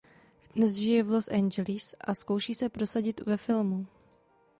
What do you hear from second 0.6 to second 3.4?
žije v Los Angeles a zkouší se prosadit ve